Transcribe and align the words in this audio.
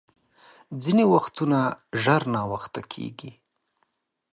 ځیني 0.81 1.05
وختونه 1.13 1.59
ژر 2.01 2.21
ناوخته 2.35 2.81
کېږي. 2.93 3.31